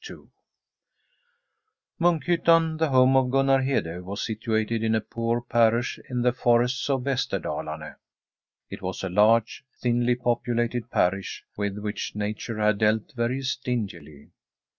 [0.09, 0.23] II
[1.99, 6.89] MuNKHYTTAN, the home of Gunnar Hede, was situated in a poor parish in the forests
[6.89, 7.93] of Vesterda lame.
[8.71, 14.31] It was a large, thinly populated parish, with which Nature had dealt very stingily.